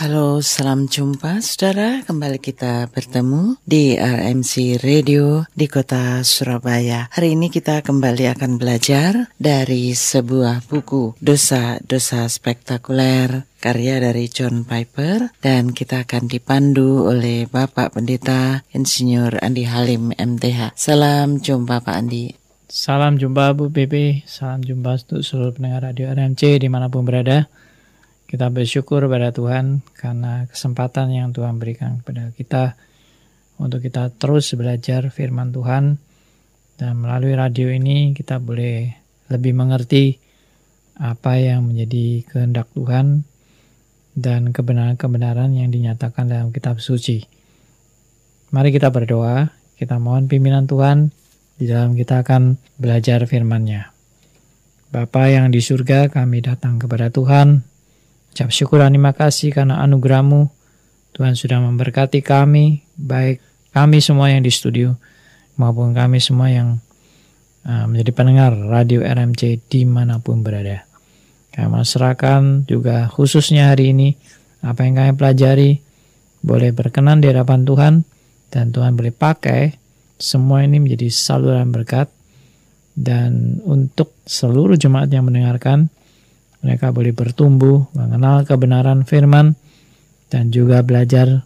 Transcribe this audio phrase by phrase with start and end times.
[0.00, 2.00] Halo, salam jumpa saudara.
[2.08, 7.12] Kembali kita bertemu di RMC Radio di kota Surabaya.
[7.12, 15.36] Hari ini kita kembali akan belajar dari sebuah buku Dosa-Dosa Spektakuler karya dari John Piper
[15.44, 20.80] dan kita akan dipandu oleh Bapak Pendeta Insinyur Andi Halim MTH.
[20.80, 22.40] Salam jumpa Pak Andi.
[22.72, 27.50] Salam jumpa Bu Pepe, salam jumpa untuk seluruh pendengar radio RMC di mana pun berada.
[28.30, 32.78] Kita bersyukur pada Tuhan karena kesempatan yang Tuhan berikan kepada kita
[33.58, 35.98] untuk kita terus belajar firman Tuhan
[36.78, 38.86] dan melalui radio ini kita boleh
[39.34, 40.14] lebih mengerti
[40.94, 43.26] apa yang menjadi kehendak Tuhan
[44.14, 47.26] dan kebenaran-kebenaran yang dinyatakan dalam kitab suci.
[48.54, 51.10] Mari kita berdoa, kita mohon pimpinan Tuhan
[51.58, 53.90] di dalam kita akan belajar firman-Nya.
[54.94, 57.66] Bapa yang di surga, kami datang kepada Tuhan
[58.30, 60.50] Ucap syukur dan terima kasih karena anugerahmu.
[61.10, 63.42] Tuhan sudah memberkati kami, baik
[63.74, 64.94] kami semua yang di studio,
[65.58, 66.78] maupun kami semua yang
[67.66, 70.86] uh, menjadi pendengar radio RMC di mana pun berada.
[71.50, 74.14] Kami serahkan juga khususnya hari ini,
[74.62, 75.70] apa yang kami pelajari,
[76.40, 77.94] boleh berkenan di hadapan Tuhan,
[78.54, 79.74] dan Tuhan boleh pakai
[80.20, 82.06] semua ini menjadi saluran berkat,
[82.94, 85.90] dan untuk seluruh jemaat yang mendengarkan,
[86.60, 89.56] mereka boleh bertumbuh, mengenal kebenaran firman,
[90.28, 91.44] dan juga belajar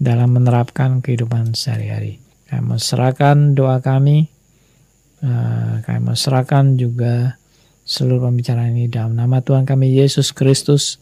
[0.00, 2.22] dalam menerapkan kehidupan sehari-hari.
[2.48, 4.30] Kami serahkan doa kami,
[5.20, 7.36] eh, kami serahkan juga
[7.88, 10.96] seluruh pembicaraan ini dalam nama Tuhan kami Yesus Kristus,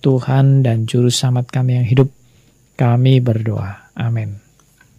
[0.00, 2.08] Tuhan dan Juru Selamat kami yang hidup.
[2.78, 3.90] Kami berdoa.
[3.98, 4.47] Amin.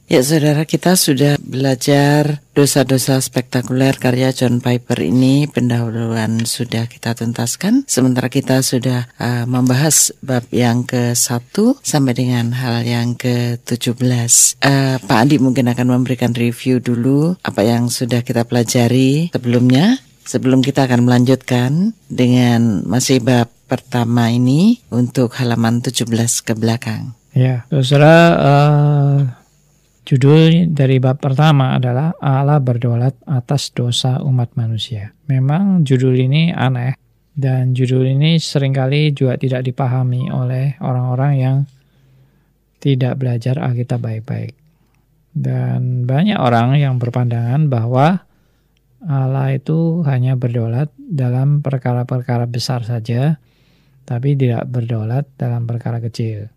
[0.09, 5.45] Ya saudara kita sudah belajar dosa-dosa spektakuler karya John Piper ini.
[5.45, 7.85] Pendahuluan sudah kita tuntaskan.
[7.85, 11.53] Sementara kita sudah uh, membahas bab yang ke-1
[11.85, 17.93] sampai dengan hal yang ke-17 uh, Pak Andi mungkin akan memberikan review dulu apa yang
[17.93, 20.01] sudah kita pelajari sebelumnya.
[20.25, 26.09] Sebelum kita akan melanjutkan dengan masih bab pertama ini untuk halaman 17
[26.41, 27.13] ke belakang.
[27.37, 29.38] Ya, saudara uh
[30.09, 35.13] Judul dari bab pertama adalah Allah berdolat atas dosa umat manusia.
[35.29, 36.97] Memang judul ini aneh
[37.37, 41.57] dan judul ini sering kali juga tidak dipahami oleh orang-orang yang
[42.81, 44.57] tidak belajar Alkitab baik-baik.
[45.29, 48.25] Dan banyak orang yang berpandangan bahwa
[49.05, 53.37] Allah itu hanya berdolat dalam perkara-perkara besar saja,
[54.09, 56.49] tapi tidak berdolat dalam perkara kecil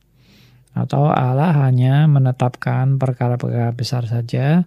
[0.73, 4.65] atau Allah hanya menetapkan perkara-perkara besar saja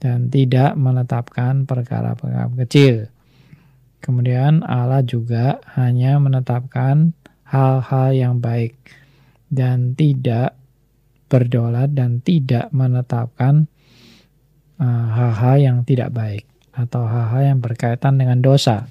[0.00, 3.12] dan tidak menetapkan perkara-perkara kecil.
[4.00, 7.16] Kemudian Allah juga hanya menetapkan
[7.48, 8.76] hal-hal yang baik
[9.52, 10.56] dan tidak
[11.26, 13.66] berdolat dan tidak menetapkan
[14.78, 16.44] uh, hal-hal uh, yang tidak baik
[16.76, 18.86] atau hal-hal yang berkaitan dengan dosa.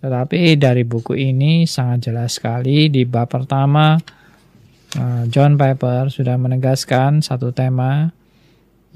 [0.00, 3.96] Tetapi dari buku ini sangat jelas sekali di bab pertama
[5.28, 8.16] John Piper sudah menegaskan satu tema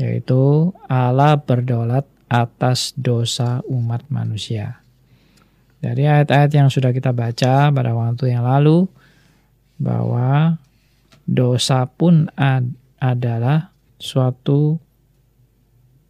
[0.00, 4.80] yaitu Allah berdaulat atas dosa umat manusia.
[5.80, 8.88] Dari ayat-ayat yang sudah kita baca pada waktu yang lalu
[9.80, 10.60] bahwa
[11.28, 14.76] dosa pun ad adalah suatu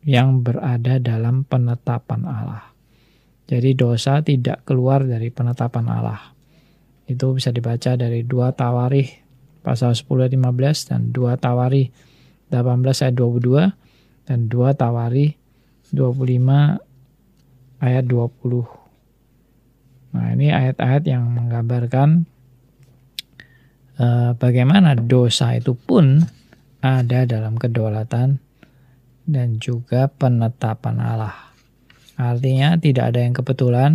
[0.02, 2.66] yang berada dalam penetapan Allah.
[3.46, 6.34] Jadi dosa tidak keluar dari penetapan Allah.
[7.06, 9.29] Itu bisa dibaca dari dua tawarih
[9.60, 11.92] pasal 10 ayat 15 dan 2 Tawari
[12.50, 13.70] 18 ayat 22
[14.26, 15.38] dan 2 Tawari
[15.94, 18.66] 25 ayat 20.
[20.10, 22.26] Nah, ini ayat-ayat yang menggambarkan
[23.98, 26.26] uh, bagaimana dosa itu pun
[26.82, 28.42] ada dalam kedaulatan
[29.30, 31.36] dan juga penetapan Allah.
[32.18, 33.90] Artinya tidak ada yang kebetulan,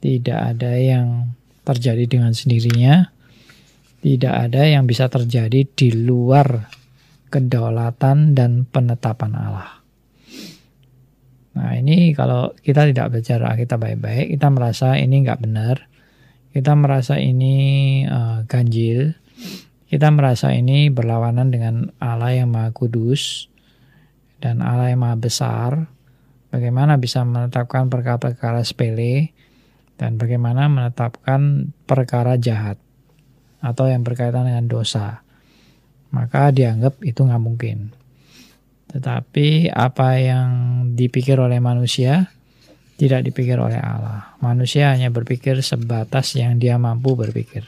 [0.00, 3.12] tidak ada yang terjadi dengan sendirinya,
[3.98, 6.70] tidak ada yang bisa terjadi di luar
[7.28, 9.70] kedaulatan dan penetapan Allah.
[11.58, 15.76] Nah ini kalau kita tidak bicara kita baik-baik, kita merasa ini nggak benar,
[16.54, 17.56] kita merasa ini
[18.06, 19.18] uh, ganjil,
[19.90, 23.50] kita merasa ini berlawanan dengan Allah yang Maha Kudus
[24.38, 25.90] dan Allah yang Maha Besar.
[26.48, 29.36] Bagaimana bisa menetapkan perkara-perkara sepele
[30.00, 32.80] dan bagaimana menetapkan perkara jahat
[33.58, 35.22] atau yang berkaitan dengan dosa,
[36.14, 37.92] maka dianggap itu nggak mungkin.
[38.88, 40.48] Tetapi apa yang
[40.96, 42.32] dipikir oleh manusia
[42.98, 44.34] tidak dipikir oleh Allah.
[44.42, 47.62] Manusia hanya berpikir sebatas yang dia mampu berpikir.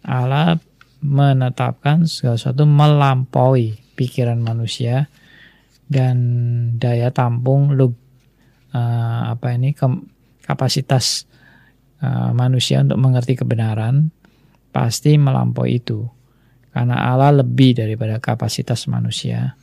[0.00, 0.56] Allah
[1.04, 5.12] menetapkan segala sesuatu melampaui pikiran manusia
[5.90, 6.16] dan
[6.80, 7.92] daya tampung log,
[8.72, 9.76] uh, apa ini
[10.40, 11.28] kapasitas
[12.00, 14.08] uh, manusia untuk mengerti kebenaran
[14.70, 16.06] pasti melampaui itu
[16.70, 19.58] karena Allah lebih daripada kapasitas manusia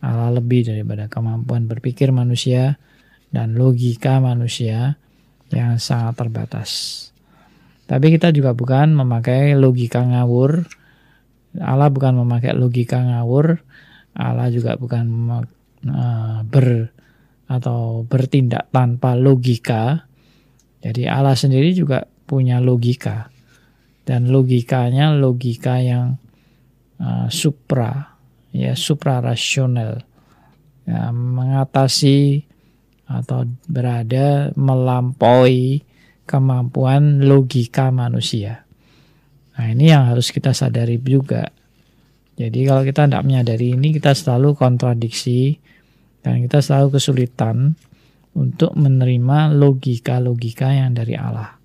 [0.00, 2.80] Allah lebih daripada kemampuan berpikir manusia
[3.28, 4.96] dan logika manusia
[5.52, 6.70] yang sangat terbatas.
[7.84, 10.64] Tapi kita juga bukan memakai logika ngawur.
[11.60, 13.60] Allah bukan memakai logika ngawur.
[14.16, 15.04] Allah juga bukan
[15.84, 16.90] uh, ber
[17.50, 20.08] atau bertindak tanpa logika.
[20.80, 23.28] Jadi Allah sendiri juga punya logika.
[24.10, 26.18] Dan logikanya logika yang
[26.98, 28.18] uh, supra,
[28.50, 30.02] ya supra rasional.
[30.82, 32.42] Ya, mengatasi
[33.06, 35.86] atau berada melampaui
[36.26, 38.66] kemampuan logika manusia.
[39.54, 41.46] Nah ini yang harus kita sadari juga.
[42.34, 45.58] Jadi kalau kita tidak menyadari ini kita selalu kontradiksi
[46.26, 47.76] dan kita selalu kesulitan
[48.32, 51.59] untuk menerima logika-logika yang dari Allah.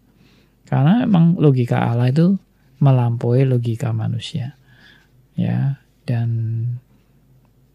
[0.65, 2.35] Karena memang logika Allah itu
[2.81, 4.57] melampaui logika manusia.
[5.35, 6.29] Ya, dan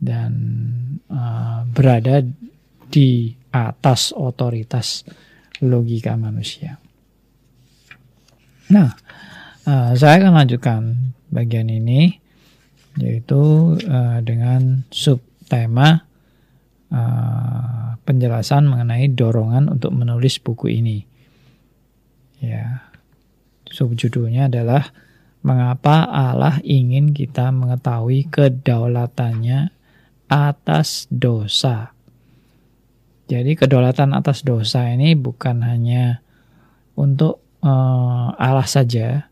[0.01, 0.33] dan
[1.13, 2.25] uh, berada
[2.91, 5.05] di atas otoritas
[5.61, 6.81] logika manusia.
[8.73, 8.97] Nah,
[9.69, 10.81] uh, saya akan lanjutkan
[11.31, 12.17] bagian ini
[12.99, 16.03] yaitu uh, dengan subtema
[16.91, 21.10] uh, penjelasan mengenai dorongan untuk menulis buku ini.
[22.41, 22.89] Ya,
[23.69, 24.91] subjudulnya adalah
[25.41, 29.73] mengapa Allah ingin kita mengetahui kedaulatannya
[30.29, 31.93] atas dosa.
[33.31, 36.19] Jadi kedaulatan atas dosa ini bukan hanya
[36.99, 39.31] untuk uh, Allah saja,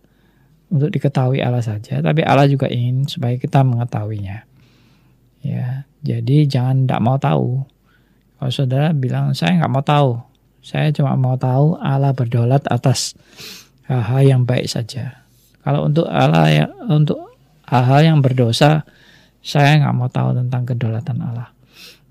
[0.70, 4.46] untuk diketahui Allah saja, tapi Allah juga ingin supaya kita mengetahuinya.
[5.42, 7.64] Ya, jadi jangan tidak mau tahu.
[8.38, 10.10] Kalau saudara bilang saya nggak mau tahu,
[10.62, 13.14] saya cuma mau tahu Allah berdaulat atas
[13.88, 15.24] hal-hal yang baik saja.
[15.64, 17.28] Kalau untuk Allah yang untuk
[17.68, 18.84] hal-hal yang berdosa,
[19.44, 21.52] saya nggak mau tahu tentang kedaulatan Allah.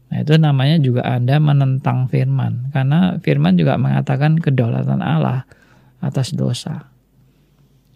[0.07, 2.71] Nah, itu namanya juga Anda menentang firman.
[2.71, 5.43] Karena firman juga mengatakan kedaulatan Allah
[5.99, 6.87] atas dosa.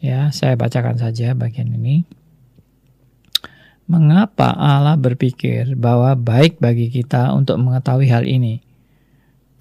[0.01, 2.03] Ya, saya bacakan saja bagian ini.
[3.85, 8.63] Mengapa Allah berpikir bahwa baik bagi kita untuk mengetahui hal ini?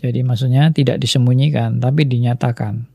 [0.00, 2.88] Jadi maksudnya tidak disembunyikan, tapi dinyatakan.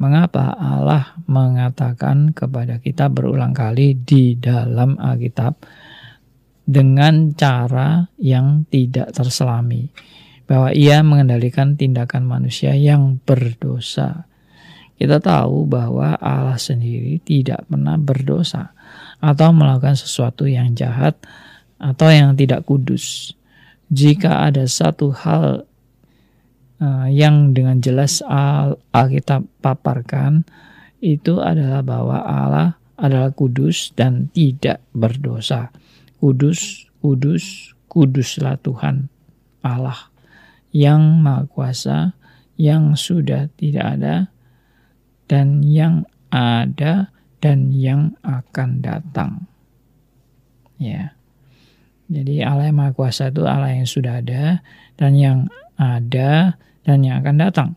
[0.00, 5.62] Mengapa Allah mengatakan kepada kita berulang kali di dalam Alkitab,
[6.64, 9.92] dengan cara yang tidak terselami,
[10.48, 14.26] bahwa ia mengendalikan tindakan manusia yang berdosa.
[14.96, 18.72] Kita tahu bahwa Allah sendiri tidak pernah berdosa
[19.22, 21.14] atau melakukan sesuatu yang jahat
[21.78, 23.34] atau yang tidak kudus.
[23.92, 25.68] Jika ada satu hal
[26.82, 28.18] uh, yang dengan jelas
[28.90, 30.42] Alkitab paparkan,
[30.98, 35.70] itu adalah bahwa Allah adalah kudus dan tidak berdosa.
[36.18, 39.10] Kudus, kudus, kuduslah Tuhan
[39.62, 40.10] Allah
[40.72, 42.16] yang Maha Kuasa,
[42.56, 44.14] yang sudah tidak ada,
[45.28, 49.46] dan yang ada, dan yang akan datang.
[50.80, 51.14] Ya.
[52.08, 54.64] Jadi Allah yang Maha Kuasa itu Allah yang sudah ada,
[54.96, 55.38] dan yang
[55.76, 57.70] ada, dan yang akan datang.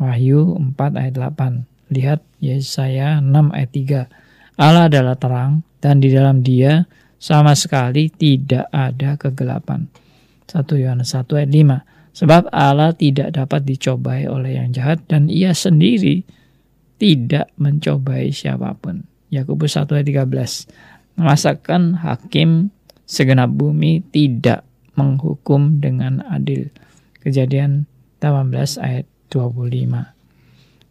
[0.00, 1.92] Wahyu 4 ayat 8.
[1.92, 3.70] Lihat Yesaya 6 ayat
[4.10, 4.60] 3.
[4.60, 6.86] Allah adalah terang, dan di dalam dia
[7.22, 9.90] sama sekali tidak ada kegelapan.
[10.50, 12.18] 1 Yohanes 1 ayat 5.
[12.18, 16.22] Sebab Allah tidak dapat dicobai oleh yang jahat dan ia sendiri
[17.00, 19.08] tidak mencobai siapa pun.
[19.32, 21.16] Yakobus 1 ayat 13.
[21.16, 22.68] Merasakan hakim
[23.08, 26.68] segenap bumi tidak menghukum dengan adil.
[27.24, 27.88] Kejadian
[28.22, 30.14] 18 ayat 25.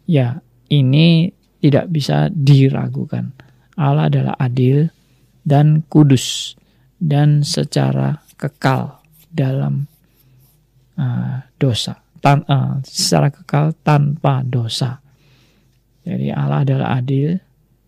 [0.04, 1.32] Ya, ini
[1.64, 3.32] tidak bisa diragukan.
[3.80, 4.92] Allah adalah adil
[5.42, 6.54] dan kudus
[7.02, 9.90] dan secara kekal dalam
[10.98, 15.02] uh, dosa tan, uh, secara kekal tanpa dosa
[16.06, 17.38] jadi Allah adalah adil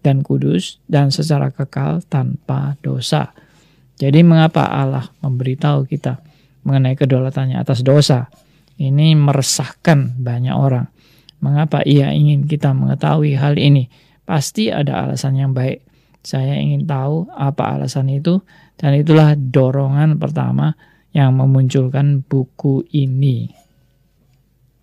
[0.03, 3.31] dan kudus dan secara kekal tanpa dosa
[3.95, 6.19] jadi mengapa Allah memberitahu kita
[6.67, 8.27] mengenai kedaulatannya atas dosa
[8.81, 10.91] ini meresahkan banyak orang
[11.39, 13.93] mengapa ia ingin kita mengetahui hal ini
[14.25, 15.85] pasti ada alasan yang baik
[16.25, 18.41] saya ingin tahu apa alasan itu
[18.81, 20.73] dan itulah dorongan pertama
[21.15, 23.53] yang memunculkan buku ini.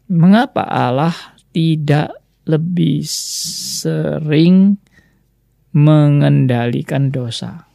[0.07, 1.13] Mengapa Allah
[1.51, 2.15] tidak
[2.47, 4.79] lebih sering
[5.75, 7.67] mengendalikan dosa.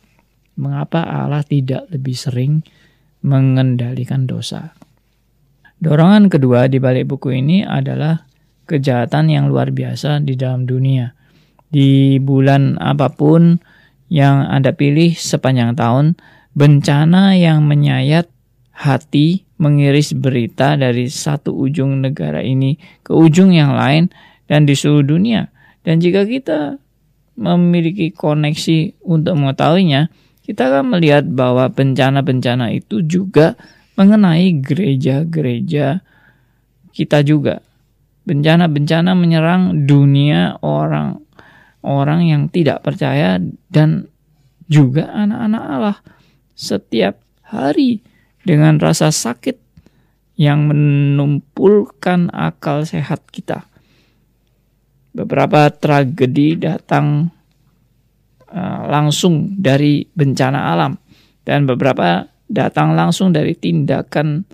[0.57, 2.65] Mengapa Allah tidak lebih sering
[3.21, 4.73] mengendalikan dosa?
[5.87, 8.26] Dorongan kedua di balik buku ini adalah
[8.66, 11.14] kejahatan yang luar biasa di dalam dunia.
[11.71, 13.62] Di bulan apa pun
[14.11, 16.19] yang Anda pilih sepanjang tahun,
[16.59, 18.26] bencana yang menyayat
[18.75, 24.11] hati mengiris berita dari satu ujung negara ini ke ujung yang lain
[24.50, 25.55] dan di seluruh dunia.
[25.87, 26.83] Dan jika kita
[27.38, 30.11] memiliki koneksi untuk mengetahuinya,
[30.43, 33.55] kita akan melihat bahwa bencana-bencana itu juga
[33.97, 36.05] mengenai gereja-gereja
[36.93, 37.65] kita juga.
[38.26, 41.26] Bencana-bencana menyerang dunia orang
[41.87, 43.38] orang yang tidak percaya
[43.71, 44.11] dan
[44.67, 45.99] juga anak-anak Allah
[46.59, 48.03] setiap hari
[48.43, 49.55] dengan rasa sakit
[50.35, 53.71] yang menumpulkan akal sehat kita.
[55.17, 57.33] Beberapa tragedi datang
[58.50, 60.93] uh, langsung dari bencana alam
[61.47, 64.47] dan beberapa datang langsung dari tindakan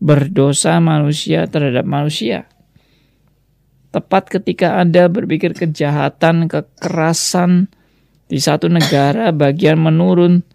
[0.00, 2.48] berdosa manusia terhadap manusia.
[3.90, 7.68] Tepat ketika Anda berpikir kejahatan, kekerasan
[8.30, 10.46] di satu negara bagian menurun,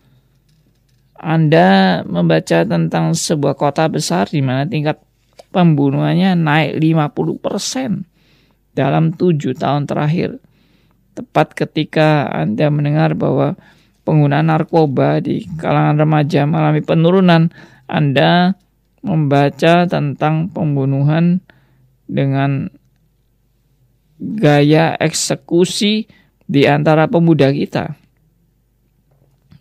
[1.19, 5.03] Anda membaca tentang sebuah kota besar di mana tingkat
[5.51, 8.07] pembunuhannya naik 50%
[8.75, 10.39] dalam tujuh tahun terakhir.
[11.15, 13.55] Tepat ketika Anda mendengar bahwa
[14.05, 17.49] penggunaan narkoba di kalangan remaja mengalami penurunan,
[17.89, 18.53] Anda
[19.01, 21.41] membaca tentang pembunuhan
[22.05, 22.69] dengan
[24.21, 26.05] gaya eksekusi
[26.45, 27.97] di antara pemuda kita.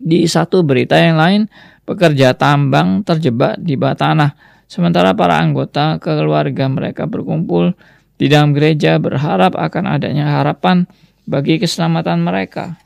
[0.04, 1.42] Di satu berita yang lain,
[1.88, 4.30] pekerja tambang terjebak di bawah tanah,
[4.68, 7.72] sementara para anggota keluarga mereka berkumpul
[8.20, 10.84] di dalam gereja berharap akan adanya harapan
[11.24, 12.83] bagi keselamatan mereka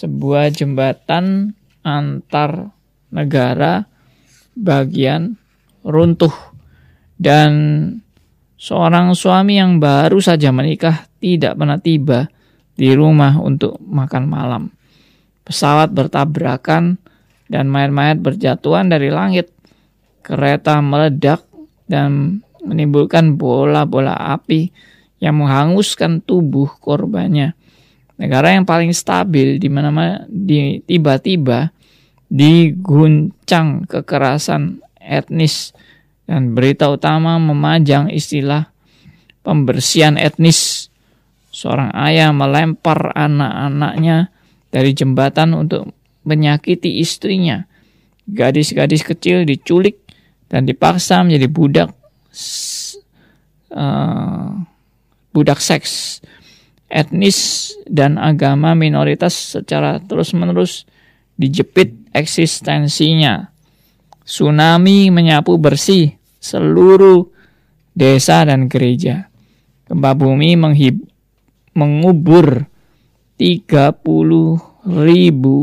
[0.00, 1.52] sebuah jembatan
[1.84, 2.72] antar
[3.12, 3.84] negara
[4.56, 5.36] bagian
[5.84, 6.32] runtuh
[7.20, 7.52] dan
[8.56, 12.32] seorang suami yang baru saja menikah tidak pernah tiba
[12.72, 14.62] di rumah untuk makan malam.
[15.44, 16.96] Pesawat bertabrakan
[17.52, 19.52] dan mayat-mayat berjatuhan dari langit.
[20.24, 21.44] Kereta meledak
[21.84, 24.72] dan menimbulkan bola-bola api
[25.20, 27.52] yang menghanguskan tubuh korbannya
[28.20, 31.72] negara yang paling stabil di mana di tiba-tiba
[32.28, 35.72] diguncang kekerasan etnis
[36.28, 38.68] dan berita utama memajang istilah
[39.40, 40.92] pembersihan etnis.
[41.50, 44.30] Seorang ayah melempar anak-anaknya
[44.70, 45.90] dari jembatan untuk
[46.22, 47.66] menyakiti istrinya.
[48.30, 49.98] Gadis-gadis kecil diculik
[50.46, 51.90] dan dipaksa menjadi budak
[53.74, 54.54] uh,
[55.34, 56.22] budak seks
[56.90, 60.84] etnis dan agama minoritas secara terus-menerus
[61.38, 63.48] dijepit eksistensinya.
[64.26, 67.30] Tsunami menyapu bersih seluruh
[67.94, 69.30] desa dan gereja.
[69.86, 71.02] Gempa bumi menghib
[71.74, 72.66] mengubur
[73.38, 73.96] 30
[74.84, 75.56] ribu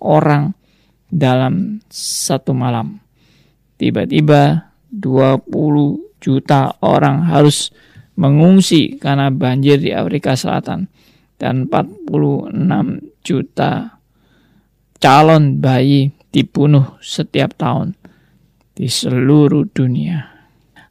[0.00, 0.56] orang
[1.10, 2.98] dalam satu malam.
[3.78, 7.68] Tiba-tiba 20 juta orang harus
[8.14, 10.86] mengungsi karena banjir di Afrika Selatan
[11.38, 12.54] dan 46
[13.26, 13.98] juta
[15.02, 17.94] calon bayi dibunuh setiap tahun
[18.74, 20.34] di seluruh dunia.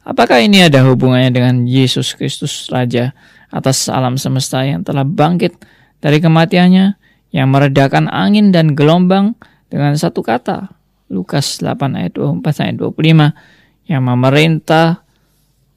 [0.04, 3.16] Apakah ini ada hubungannya dengan Yesus Kristus Raja
[3.48, 5.56] atas alam semesta yang telah bangkit
[6.00, 7.00] dari kematiannya
[7.32, 9.32] yang meredakan angin dan gelombang
[9.72, 10.68] dengan satu kata
[11.08, 15.03] Lukas 8 ayat 24 ayat 25 yang memerintah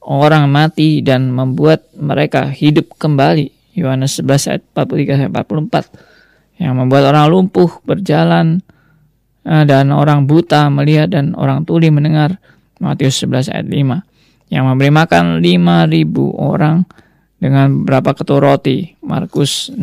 [0.07, 3.75] orang mati dan membuat mereka hidup kembali.
[3.75, 8.63] Yohanes 11 ayat 43 44 yang membuat orang lumpuh berjalan
[9.45, 12.39] eh, dan orang buta melihat dan orang tuli mendengar.
[12.77, 15.97] Matius 11 ayat 5 yang memberi makan 5000
[16.39, 16.87] orang
[17.37, 18.95] dengan berapa ketur roti.
[19.03, 19.81] Markus 6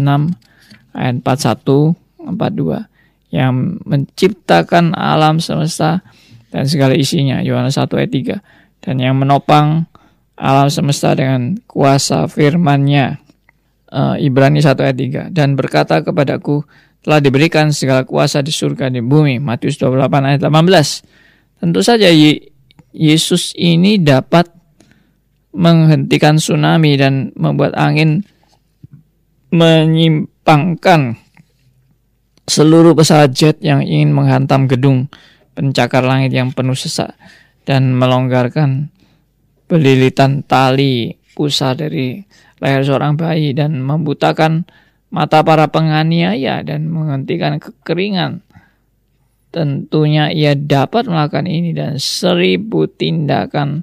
[0.97, 6.07] ayat 41 42 yang menciptakan alam semesta
[6.55, 7.43] dan segala isinya.
[7.43, 8.41] Yohanes 1 ayat
[8.81, 9.91] 3 dan yang menopang
[10.35, 13.23] alam semesta dengan kuasa firman-Nya.
[13.95, 15.31] Uh, Ibrani 1 ayat 3.
[15.31, 16.67] Dan berkata kepadaku,
[17.05, 19.39] telah diberikan segala kuasa di surga di bumi.
[19.39, 21.63] Matius 28 ayat 18.
[21.63, 22.09] Tentu saja
[22.95, 24.51] Yesus ini dapat
[25.55, 28.27] menghentikan tsunami dan membuat angin
[29.55, 31.15] menyimpangkan
[32.51, 35.07] seluruh pesawat jet yang ingin menghantam gedung
[35.55, 37.15] pencakar langit yang penuh sesak
[37.63, 38.91] dan melonggarkan
[39.75, 42.23] pelilitan tali pusar dari
[42.63, 44.63] leher seorang bayi dan membutakan
[45.11, 48.47] mata para penganiaya dan menghentikan kekeringan.
[49.51, 53.83] Tentunya ia dapat melakukan ini dan seribu tindakan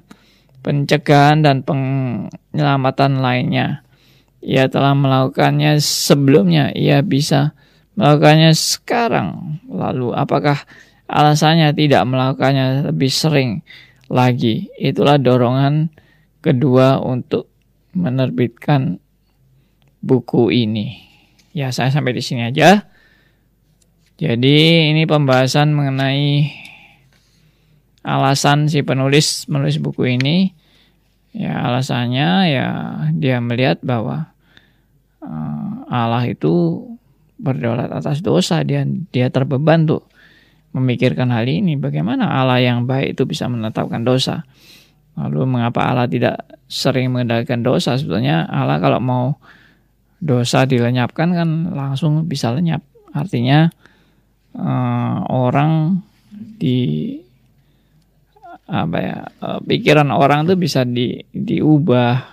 [0.64, 3.84] pencegahan dan penyelamatan lainnya.
[4.40, 7.52] Ia telah melakukannya sebelumnya, ia bisa
[8.00, 9.60] melakukannya sekarang.
[9.68, 10.56] Lalu apakah
[11.04, 13.60] alasannya tidak melakukannya lebih sering
[14.08, 14.70] lagi?
[14.78, 15.92] Itulah dorongan
[16.42, 17.52] kedua untuk
[17.94, 18.98] menerbitkan
[20.02, 20.98] buku ini.
[21.52, 22.88] Ya, saya sampai di sini aja.
[24.18, 26.50] Jadi ini pembahasan mengenai
[28.02, 30.54] alasan si penulis menulis buku ini.
[31.32, 32.66] Ya, alasannya ya
[33.16, 34.32] dia melihat bahwa
[35.24, 36.84] uh, Allah itu
[37.40, 40.04] berdaulat atas dosa dia dia terbeban tuh
[40.72, 44.44] memikirkan hal ini bagaimana Allah yang baik itu bisa menetapkan dosa
[45.16, 46.40] lalu mengapa Allah tidak
[46.72, 49.36] sering mengendalikan dosa sebetulnya Allah kalau mau
[50.22, 52.80] dosa dilenyapkan kan langsung bisa lenyap.
[53.10, 53.66] Artinya
[54.54, 55.98] uh, orang
[56.56, 57.18] di
[58.70, 62.24] apa ya uh, pikiran orang tuh bisa di diubah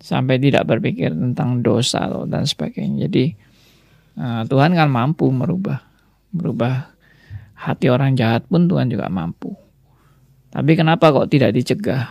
[0.00, 3.06] sampai tidak berpikir tentang dosa loh dan sebagainya.
[3.06, 3.24] Jadi
[4.16, 5.84] uh, Tuhan kan mampu merubah
[6.32, 6.95] merubah
[7.56, 9.56] hati orang jahat pun Tuhan juga mampu.
[10.52, 12.04] Tapi kenapa kok tidak dicegah?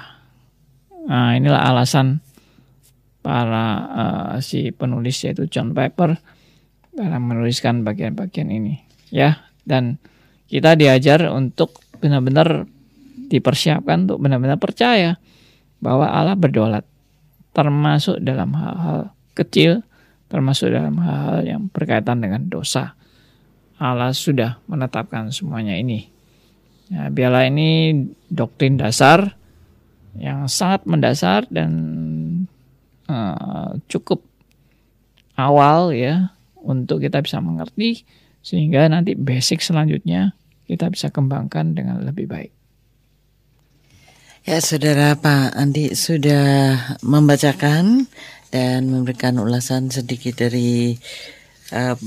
[1.05, 2.25] Nah, inilah alasan
[3.25, 6.13] para uh, si penulis yaitu John Piper
[6.93, 9.97] dalam menuliskan bagian-bagian ini ya dan
[10.45, 12.69] kita diajar untuk benar-benar
[13.27, 15.17] dipersiapkan untuk benar-benar percaya
[15.81, 16.85] bahwa Allah berdaulat
[17.51, 19.81] termasuk dalam hal-hal kecil
[20.29, 22.93] termasuk dalam hal-hal yang berkaitan dengan dosa
[23.81, 26.07] Allah sudah menetapkan semuanya ini
[26.89, 29.35] ya, biarlah ini doktrin dasar
[30.15, 31.71] yang sangat mendasar dan
[33.11, 34.23] uh, cukup
[35.35, 36.31] awal ya
[36.63, 38.07] untuk kita bisa mengerti
[38.39, 40.33] sehingga nanti basic selanjutnya
[40.65, 42.51] kita bisa kembangkan dengan lebih baik.
[44.45, 48.05] Ya, saudara Pak Andi sudah membacakan
[48.53, 50.93] dan memberikan ulasan sedikit dari
[51.73, 51.97] uh,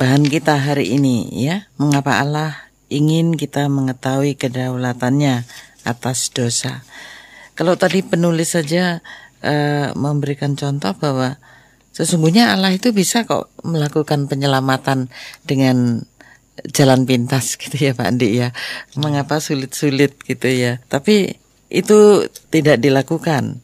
[0.00, 1.68] bahan kita hari ini ya.
[1.76, 2.56] Mengapa Allah
[2.88, 5.44] ingin kita mengetahui kedaulatannya
[5.84, 6.82] atas dosa.
[7.54, 9.04] Kalau tadi penulis saja
[9.44, 11.38] uh, memberikan contoh bahwa
[11.94, 15.12] sesungguhnya Allah itu bisa kok melakukan penyelamatan
[15.46, 16.02] dengan
[16.66, 18.50] jalan pintas gitu ya Pak Andi ya.
[18.98, 20.80] Mengapa sulit-sulit gitu ya.
[20.88, 21.36] Tapi
[21.72, 23.63] itu tidak dilakukan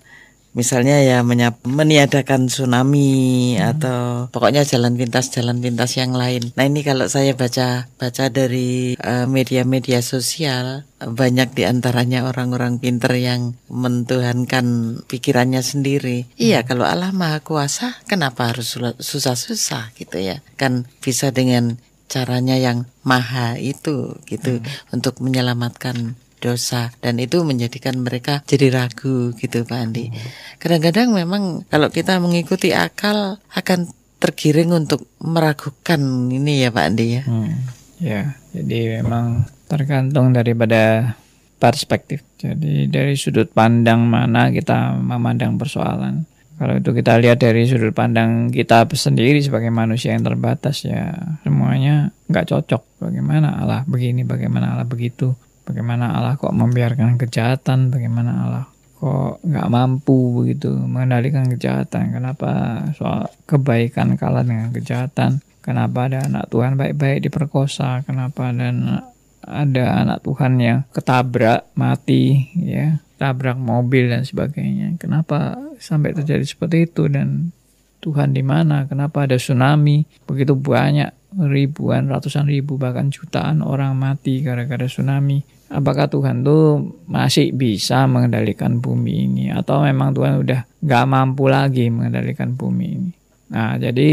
[0.50, 1.22] misalnya ya
[1.62, 3.70] meniadakan tsunami hmm.
[3.76, 4.00] atau
[4.34, 6.50] pokoknya jalan pintas jalan pintas yang lain.
[6.58, 12.76] Nah ini kalau saya baca baca dari eh, media-media uh, sosial banyak di antaranya orang-orang
[12.82, 16.26] pinter yang mentuhankan pikirannya sendiri.
[16.26, 16.34] Hmm.
[16.38, 20.42] Iya kalau Allah maha kuasa kenapa harus susah-susah gitu ya?
[20.58, 21.78] Kan bisa dengan
[22.10, 24.90] caranya yang maha itu gitu hmm.
[24.90, 30.08] untuk menyelamatkan dosa dan itu menjadikan mereka jadi ragu gitu Pak Andi.
[30.56, 37.22] Kadang-kadang memang kalau kita mengikuti akal akan tergiring untuk meragukan ini ya Pak Andi ya.
[37.24, 37.52] Hmm,
[38.00, 38.22] ya,
[38.52, 41.14] jadi memang tergantung daripada
[41.60, 42.24] perspektif.
[42.40, 46.24] Jadi dari sudut pandang mana kita memandang persoalan.
[46.60, 52.12] Kalau itu kita lihat dari sudut pandang kita sendiri sebagai manusia yang terbatas ya semuanya
[52.28, 52.82] nggak cocok.
[53.00, 55.32] Bagaimana Allah begini, bagaimana Allah begitu.
[55.70, 57.94] Bagaimana Allah kok membiarkan kejahatan?
[57.94, 58.64] Bagaimana Allah
[58.98, 62.10] kok nggak mampu begitu mengendalikan kejahatan?
[62.10, 65.38] Kenapa soal kebaikan kalah dengan kejahatan?
[65.62, 68.02] Kenapa ada anak Tuhan baik-baik diperkosa?
[68.02, 69.06] Kenapa ada
[69.46, 76.88] ada anak Tuhan yang ketabrak mati ya tabrak mobil dan sebagainya kenapa sampai terjadi seperti
[76.88, 77.52] itu dan
[78.00, 84.40] Tuhan di mana kenapa ada tsunami begitu banyak ribuan ratusan ribu bahkan jutaan orang mati
[84.40, 91.04] gara-gara tsunami apakah Tuhan tuh masih bisa mengendalikan bumi ini atau memang Tuhan udah nggak
[91.06, 93.10] mampu lagi mengendalikan bumi ini.
[93.50, 94.10] Nah, jadi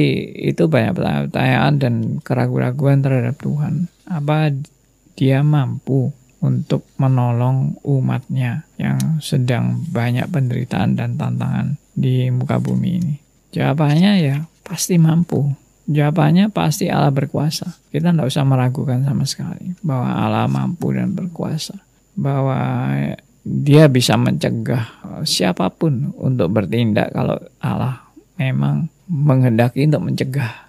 [0.50, 1.94] itu banyak pertanyaan dan
[2.26, 3.86] keraguan-keraguan terhadap Tuhan.
[4.10, 4.50] Apa
[5.14, 6.10] dia mampu
[6.42, 13.16] untuk menolong umatnya yang sedang banyak penderitaan dan tantangan di muka bumi ini?
[13.54, 15.67] Jawabannya ya pasti mampu.
[15.88, 17.80] Jawabannya pasti Allah berkuasa.
[17.88, 21.80] Kita tidak usah meragukan sama sekali bahwa Allah mampu dan berkuasa.
[22.12, 22.60] Bahwa
[23.48, 24.84] dia bisa mencegah
[25.24, 28.04] siapa pun untuk bertindak kalau Allah
[28.36, 30.68] memang menghendaki untuk mencegah.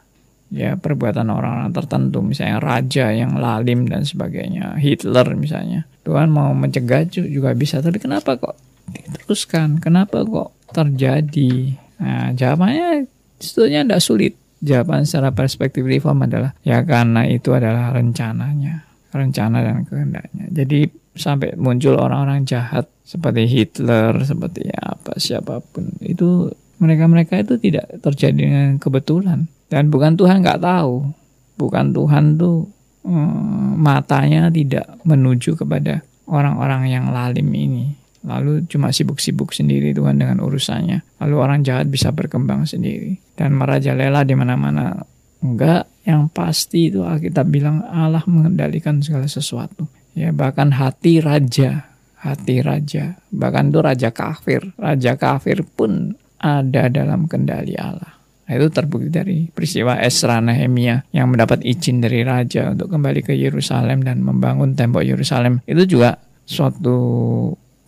[0.49, 5.85] Ya perbuatan orang-orang tertentu misalnya raja yang lalim dan sebagainya Hitler misalnya.
[6.07, 8.57] Tuhan mau mencegah juga bisa tapi kenapa kok
[8.89, 9.83] diteruskan?
[9.83, 11.75] Kenapa kok terjadi?
[12.01, 13.11] Nah jawabannya
[13.43, 19.87] sebetulnya tidak sulit jawaban secara perspektif reform adalah ya karena itu adalah rencananya, rencana dan
[19.87, 20.45] kehendaknya.
[20.51, 27.91] Jadi sampai muncul orang-orang jahat seperti Hitler, seperti apa siapa pun itu mereka-mereka itu tidak
[28.03, 29.51] terjadi dengan kebetulan.
[29.69, 31.11] Dan bukan Tuhan nggak tahu,
[31.59, 32.71] bukan Tuhan tuh
[33.05, 40.45] hmm, matanya tidak menuju kepada orang-orang yang lalim ini Lalu cuma sibuk-sibuk sendiri Tuhan dengan
[40.45, 41.01] urusannya.
[41.25, 45.01] Lalu orang jahat bisa berkembang sendiri dan merajalela di mana-mana.
[45.41, 49.89] Enggak, yang pasti itu Alkitab bilang Allah mengendalikan segala sesuatu.
[50.13, 51.89] Ya, bahkan hati raja,
[52.21, 54.77] hati raja, bahkan itu raja kafir.
[54.77, 58.19] Raja kafir pun ada dalam kendali Allah.
[58.49, 63.37] Nah, itu terbukti dari peristiwa Esra Nehemia yang mendapat izin dari raja untuk kembali ke
[63.37, 65.61] Yerusalem dan membangun tembok Yerusalem.
[65.69, 66.17] Itu juga
[66.49, 66.97] suatu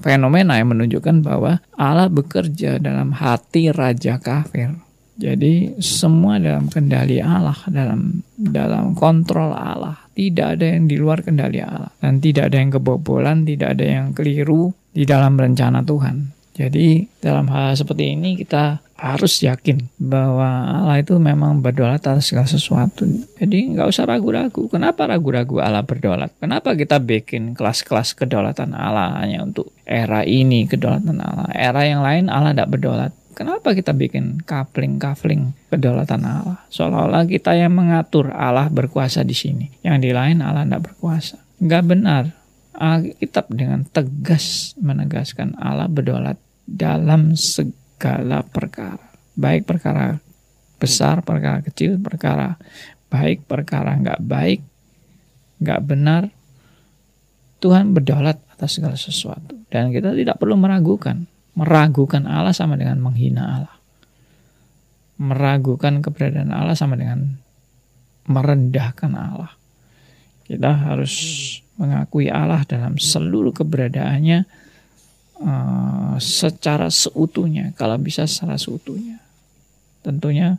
[0.00, 4.76] fenomena yang menunjukkan bahwa Allah bekerja dalam hati raja kafir.
[5.20, 10.08] Jadi semua dalam kendali Allah, dalam dalam kontrol Allah.
[10.16, 14.06] Tidak ada yang di luar kendali Allah dan tidak ada yang kebobolan, tidak ada yang
[14.16, 16.39] keliru di dalam rencana Tuhan.
[16.60, 20.44] Jadi dalam hal seperti ini kita harus yakin bahwa
[20.84, 23.08] Allah itu memang berdaulat atas segala sesuatu.
[23.40, 24.68] Jadi nggak usah ragu-ragu.
[24.68, 26.36] Kenapa ragu-ragu Allah berdaulat?
[26.36, 31.48] Kenapa kita bikin kelas-kelas kedaulatan Allah hanya untuk era ini kedaulatan Allah?
[31.56, 33.12] Era yang lain Allah tidak berdaulat.
[33.32, 36.60] Kenapa kita bikin kafling-kafling kedaulatan Allah?
[36.68, 39.72] Seolah-olah kita yang mengatur Allah berkuasa di sini.
[39.80, 41.40] Yang di lain Allah tidak berkuasa.
[41.56, 42.22] Nggak benar.
[42.76, 46.36] Alkitab dengan tegas menegaskan Allah berdaulat
[46.70, 49.10] dalam segala perkara.
[49.34, 50.22] Baik perkara
[50.78, 52.54] besar, perkara kecil, perkara
[53.10, 54.62] baik, perkara nggak baik,
[55.58, 56.22] nggak benar.
[57.60, 59.58] Tuhan berdaulat atas segala sesuatu.
[59.68, 61.28] Dan kita tidak perlu meragukan.
[61.58, 63.76] Meragukan Allah sama dengan menghina Allah.
[65.20, 67.36] Meragukan keberadaan Allah sama dengan
[68.24, 69.52] merendahkan Allah.
[70.48, 71.12] Kita harus
[71.76, 74.48] mengakui Allah dalam seluruh keberadaannya
[75.40, 79.20] uh, secara seutuhnya, kalau bisa secara seutuhnya.
[80.00, 80.56] Tentunya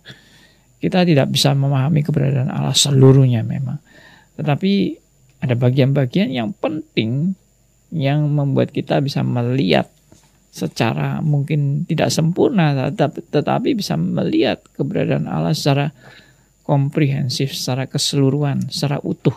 [0.82, 3.78] kita tidak bisa memahami keberadaan Allah seluruhnya memang.
[4.38, 4.72] Tetapi
[5.42, 7.38] ada bagian-bagian yang penting
[7.94, 9.90] yang membuat kita bisa melihat
[10.52, 12.92] secara mungkin tidak sempurna
[13.32, 15.96] tetapi bisa melihat keberadaan Allah secara
[16.68, 19.36] komprehensif, secara keseluruhan, secara utuh,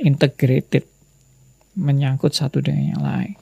[0.00, 0.86] integrated,
[1.76, 3.36] menyangkut satu dengan yang lain.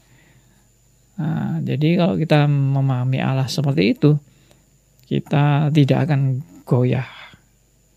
[1.15, 4.19] Nah, jadi kalau kita memahami Allah seperti itu,
[5.07, 7.07] kita tidak akan goyah.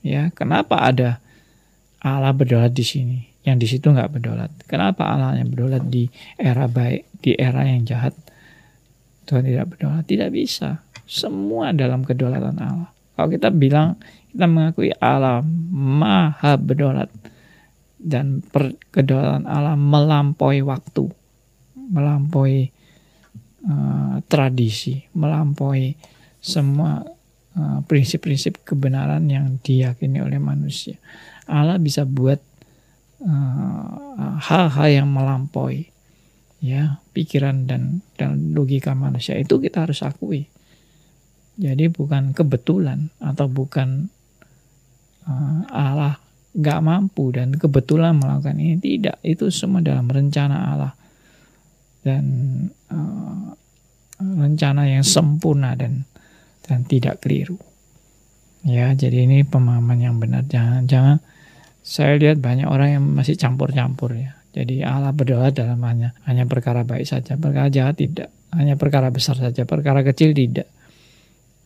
[0.06, 1.17] Ya, kenapa ada
[1.97, 4.51] Allah berdaulat di sini, yang di situ nggak berdaulat?
[4.69, 8.13] Kenapa Allah yang berdaulat di era baik, di era yang jahat?
[9.27, 10.86] Tuhan tidak berdaulat, tidak bisa.
[11.10, 12.91] Semua dalam kedaulatan Allah.
[13.17, 13.97] Kalau kita bilang
[14.30, 15.41] kita mengakui Allah
[15.73, 17.10] maha berdaulat
[17.97, 18.45] dan
[18.93, 21.10] kedaulatan Allah melampaui waktu,
[21.73, 22.69] melampaui
[23.65, 25.97] uh, tradisi, melampaui
[26.37, 27.01] semua
[27.57, 30.95] eh, prinsip-prinsip uh, kebenaran yang diyakini oleh manusia.
[31.49, 32.39] Allah bisa buat
[33.23, 33.91] eh,
[34.47, 35.89] hal-hal uh, yang melampaui
[36.57, 40.49] ya pikiran dan dan logika manusia itu kita harus akui.
[41.57, 44.13] Jadi bukan kebetulan atau bukan
[45.25, 46.21] uh, Allah
[46.57, 50.93] nggak mampu dan kebetulan melakukan ini tidak itu semua dalam rencana Allah
[52.01, 52.25] dan
[52.91, 53.54] uh,
[54.19, 56.06] rencana yang sempurna dan
[56.67, 57.58] dan tidak keliru.
[58.67, 60.43] Ya, jadi ini pemahaman yang benar.
[60.43, 61.17] Jangan jangan
[61.88, 64.36] saya lihat banyak orang yang masih campur-campur ya.
[64.52, 69.38] Jadi Allah berdoa dalam hanya hanya perkara baik saja, perkara jahat tidak, hanya perkara besar
[69.38, 70.67] saja, perkara kecil tidak.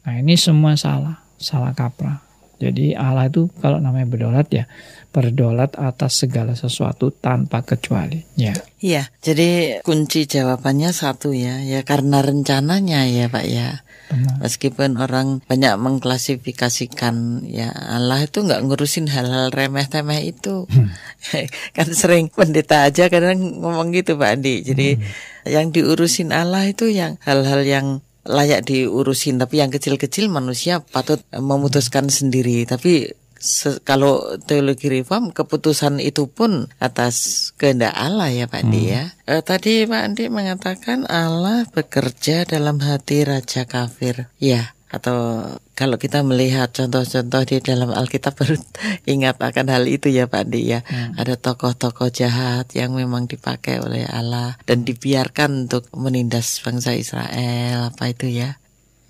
[0.06, 2.31] Nah, ini semua salah, salah kaprah.
[2.62, 4.70] Jadi Allah itu kalau namanya berdaulat ya
[5.12, 8.24] berdaulat atas segala sesuatu tanpa kecuali.
[8.40, 8.56] Ya.
[8.80, 13.84] Iya, jadi kunci jawabannya satu ya, ya karena rencananya ya Pak ya.
[14.08, 14.44] Benar.
[14.44, 20.68] Meskipun orang banyak mengklasifikasikan ya Allah itu nggak ngurusin hal-hal remeh-temeh itu.
[20.72, 20.92] Hmm.
[21.78, 24.64] kan sering pendeta aja kadang ngomong gitu Pak Andi.
[24.64, 25.52] Jadi hmm.
[25.52, 27.88] yang diurusin Allah itu yang hal-hal yang
[28.26, 33.10] layak diurusin tapi yang kecil-kecil manusia patut memutuskan sendiri tapi
[33.42, 38.94] se kalau teologi reform keputusan itu pun atas kehendak Allah ya Pak Andi hmm.
[38.94, 39.04] ya.
[39.26, 44.30] E, tadi Pak Andi mengatakan Allah bekerja dalam hati raja kafir.
[44.38, 48.60] Ya, atau kalau kita melihat contoh-contoh di dalam Alkitab baru
[49.08, 50.84] ingat akan hal itu ya Pak Andi ya.
[50.84, 51.16] Hmm.
[51.16, 58.12] Ada tokoh-tokoh jahat yang memang dipakai oleh Allah dan dibiarkan untuk menindas bangsa Israel apa
[58.12, 58.60] itu ya.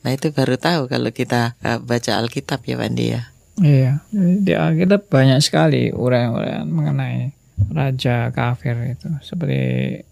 [0.05, 3.21] Nah itu baru tahu kalau kita uh, baca Alkitab ya Pak Andi ya.
[3.61, 4.01] Iya,
[4.41, 7.35] di Alkitab banyak sekali uraian-uraian mengenai
[7.69, 9.05] raja kafir itu.
[9.21, 9.61] Seperti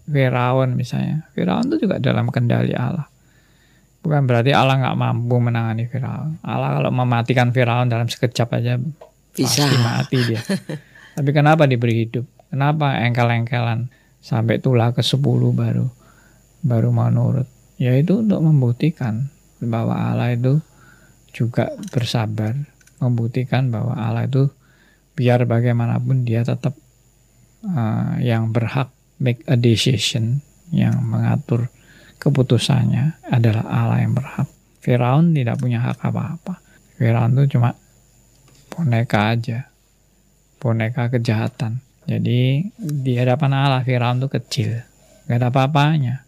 [0.06, 1.26] Firaun misalnya.
[1.34, 3.09] Firaun itu juga dalam kendali Allah.
[4.00, 6.40] Bukan berarti Allah nggak mampu menangani Firaun.
[6.40, 8.80] Allah kalau mematikan Firaun dalam sekejap aja
[9.36, 9.68] Bisa.
[9.68, 10.40] pasti mati dia.
[11.16, 12.24] Tapi kenapa diberi hidup?
[12.48, 13.92] Kenapa engkel-engkelan
[14.24, 15.20] sampai tulah ke 10
[15.52, 15.86] baru
[16.64, 17.46] baru mau nurut?
[17.76, 19.28] Yaitu untuk membuktikan
[19.60, 20.64] bahwa Allah itu
[21.30, 22.56] juga bersabar
[23.00, 24.52] membuktikan bahwa Allah itu
[25.16, 26.76] biar bagaimanapun dia tetap
[27.64, 31.68] uh, yang berhak make a decision yang mengatur
[32.20, 34.46] keputusannya adalah Allah yang berhak.
[34.80, 36.60] Firaun tidak punya hak apa-apa.
[37.00, 37.72] Firaun itu cuma
[38.72, 39.68] boneka aja.
[40.60, 41.80] Boneka kejahatan.
[42.04, 44.70] Jadi di hadapan Allah Firaun itu kecil.
[45.28, 46.24] Gak ada apa-apanya.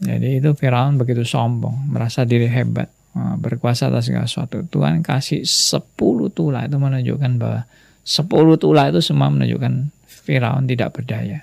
[0.00, 2.88] Jadi itu Firaun begitu sombong, merasa diri hebat.
[3.10, 4.62] Eh, berkuasa atas segala sesuatu.
[4.64, 7.66] Tuhan kasih 10 tulah itu menunjukkan bahwa
[8.06, 11.42] 10 tulah itu semua menunjukkan Firaun tidak berdaya.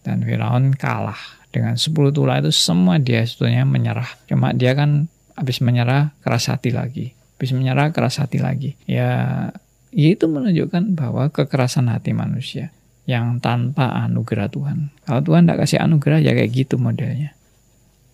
[0.00, 1.43] Dan Firaun kalah.
[1.54, 4.10] Dengan 10 tulah itu semua dia sebetulnya menyerah.
[4.26, 5.06] Cuma dia kan
[5.38, 7.14] habis menyerah keras hati lagi.
[7.38, 8.74] Habis menyerah keras hati lagi.
[8.90, 9.54] Ya,
[9.94, 12.74] ya itu menunjukkan bahwa kekerasan hati manusia
[13.06, 14.90] yang tanpa anugerah Tuhan.
[15.06, 17.38] Kalau Tuhan tidak kasih anugerah ya kayak gitu modelnya.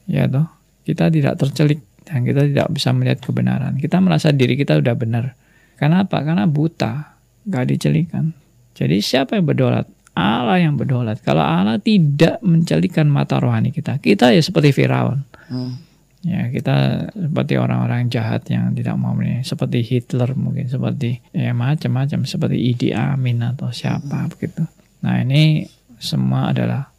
[0.04, 0.44] Ya toh,
[0.84, 3.80] kita tidak tercelik dan kita tidak bisa melihat kebenaran.
[3.80, 5.32] Kita merasa diri kita udah benar.
[5.80, 6.20] Kenapa?
[6.20, 7.16] Karena buta,
[7.48, 8.36] gak dicelikan.
[8.76, 9.88] Jadi siapa yang berdolat?
[10.20, 11.24] Allah yang berdolat.
[11.24, 15.24] Kalau Allah tidak mencelikan mata rohani kita, kita ya seperti Firaun.
[15.48, 15.80] Hmm.
[16.20, 22.28] Ya kita seperti orang-orang jahat yang tidak mau melihat, seperti Hitler mungkin, seperti ya macam-macam,
[22.28, 24.28] seperti Idi Amin atau siapa hmm.
[24.36, 24.62] begitu.
[25.00, 25.64] Nah ini
[25.96, 26.92] semua adalah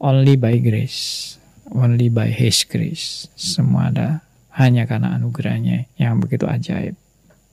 [0.00, 1.36] only by grace,
[1.68, 3.28] only by His grace.
[3.36, 4.24] Semua ada
[4.56, 6.96] hanya karena anugerahnya yang begitu ajaib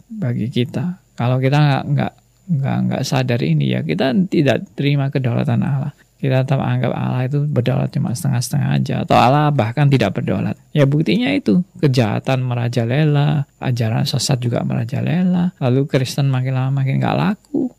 [0.07, 1.03] bagi kita.
[1.19, 2.13] Kalau kita nggak nggak
[2.49, 5.93] nggak nggak sadar ini ya kita tidak terima kedaulatan Allah.
[6.19, 10.59] Kita tetap anggap Allah itu berdaulat cuma setengah-setengah aja atau Allah bahkan tidak berdaulat.
[10.75, 15.55] Ya buktinya itu kejahatan merajalela, ajaran sesat juga merajalela.
[15.63, 17.71] Lalu Kristen makin lama makin nggak laku.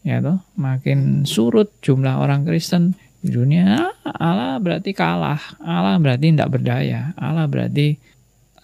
[0.00, 3.92] Ya toh, makin surut jumlah orang Kristen di dunia.
[4.04, 5.60] Allah berarti kalah.
[5.60, 7.12] Allah berarti tidak berdaya.
[7.20, 8.00] Allah berarti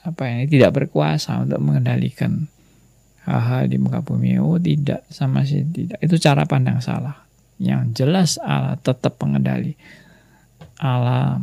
[0.01, 2.49] apa ini tidak berkuasa untuk mengendalikan
[3.31, 4.43] hal-hal di muka bumi.
[4.43, 6.03] Oh tidak, sama sih tidak.
[6.03, 7.23] Itu cara pandang salah.
[7.63, 9.79] Yang jelas Allah tetap pengendali.
[10.83, 11.39] Allah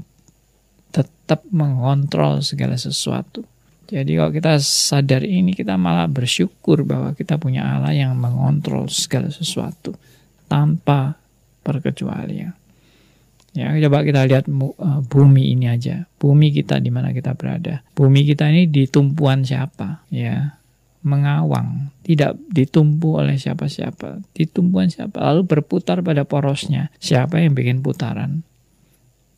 [0.91, 3.45] tetap mengontrol segala sesuatu.
[3.87, 9.31] Jadi kalau kita sadar ini, kita malah bersyukur bahwa kita punya Allah yang mengontrol segala
[9.31, 9.95] sesuatu
[10.51, 11.15] tanpa
[11.63, 12.51] perkecualian.
[13.55, 16.05] Ya, coba kita lihat uh, bumi ini aja.
[16.19, 17.81] Bumi kita di mana kita berada.
[17.97, 20.05] Bumi kita ini di tumpuan siapa?
[20.13, 20.61] Ya,
[21.07, 24.19] mengawang, tidak ditumpu oleh siapa-siapa.
[24.35, 25.23] Di tumpuan siapa?
[25.23, 26.91] Lalu berputar pada porosnya.
[26.99, 28.43] Siapa yang bikin putaran?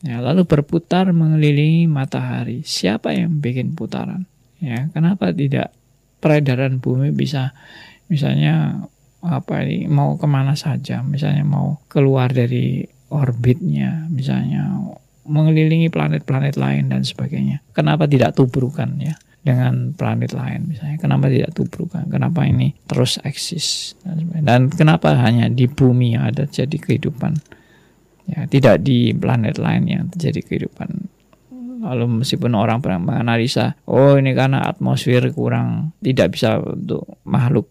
[0.02, 2.66] Ya, lalu berputar mengelilingi matahari.
[2.66, 4.26] Siapa yang bikin putaran?
[4.58, 5.70] Ya, kenapa tidak
[6.18, 7.56] peredaran bumi bisa
[8.10, 8.84] misalnya
[9.22, 11.00] apa ini mau ke mana saja?
[11.06, 14.70] Misalnya mau keluar dari orbitnya misalnya
[15.26, 17.60] mengelilingi planet-planet lain dan sebagainya.
[17.76, 21.00] Kenapa tidak tubrukan ya dengan planet lain misalnya?
[21.00, 22.04] Kenapa tidak tubrukan?
[22.08, 23.96] Kenapa ini terus eksis
[24.44, 27.40] dan kenapa hanya di bumi yang ada jadi kehidupan?
[28.30, 31.10] Ya, tidak di planet lain yang terjadi kehidupan.
[31.80, 37.66] Lalu meskipun orang pernah menganalisa, oh ini karena atmosfer kurang tidak bisa untuk makhluk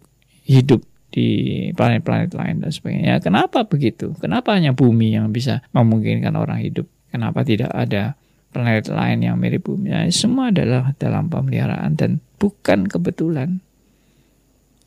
[0.50, 0.82] hidup
[1.14, 3.22] di planet-planet lain dan sebagainya.
[3.22, 4.18] Kenapa begitu?
[4.18, 6.90] Kenapa hanya bumi yang bisa memungkinkan orang hidup?
[7.10, 8.18] Kenapa tidak ada
[8.50, 9.94] planet lain yang mirip bumi?
[9.94, 13.62] Ya, semua adalah dalam pemeliharaan dan bukan kebetulan.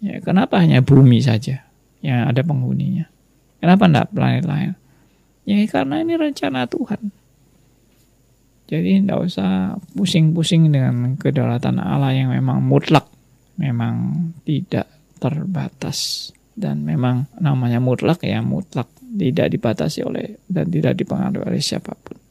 [0.02, 1.62] Ya, kenapa hanya bumi saja
[2.02, 3.06] yang ada penghuninya?
[3.62, 4.70] Kenapa tidak planet lain?
[5.42, 7.10] Ya karena ini rencana Tuhan.
[8.70, 13.04] Jadi tidak usah pusing-pusing dengan kedaulatan Allah yang memang mutlak,
[13.58, 21.44] memang tidak terbatas dan memang namanya mutlak ya mutlak tidak dibatasi oleh dan tidak dipengaruhi
[21.44, 22.21] oleh siapa pun.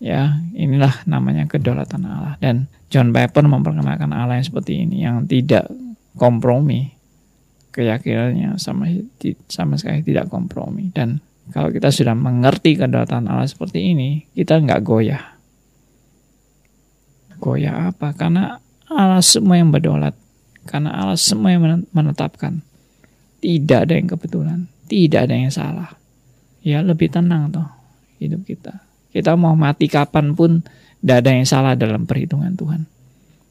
[0.00, 5.68] Ya, inilah namanya kedaulatan Allah dan John Piper memperkenalkan Allah yang seperti ini yang tidak
[6.16, 6.96] kompromi
[7.70, 8.88] keyakinannya sama
[9.46, 11.20] sama sekali tidak kompromi dan
[11.52, 15.36] kalau kita sudah mengerti kedaulatan Allah seperti ini kita nggak goyah
[17.36, 18.56] goyah apa karena
[18.88, 20.16] Allah semua yang berdaulat
[20.68, 22.60] karena Allah semua yang menetapkan.
[23.40, 24.68] Tidak ada yang kebetulan.
[24.90, 25.96] Tidak ada yang salah.
[26.60, 27.68] Ya lebih tenang toh
[28.20, 28.84] hidup kita.
[29.10, 30.62] Kita mau mati kapan pun
[31.02, 32.86] tidak ada yang salah dalam perhitungan Tuhan.